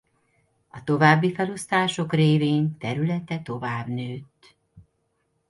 A 0.67 0.83
további 0.83 1.33
felosztások 1.33 2.13
révén 2.13 2.77
területe 2.77 3.39
tovább 3.41 3.87
nőtt. 3.87 4.55